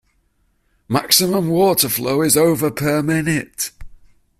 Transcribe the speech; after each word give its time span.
Maximum 0.89 1.47
water 1.49 1.87
flow 1.87 2.23
is 2.23 2.35
over 2.35 2.71
per 2.71 3.03
minute. 3.03 3.69